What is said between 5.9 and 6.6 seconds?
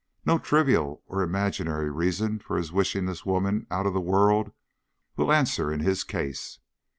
case.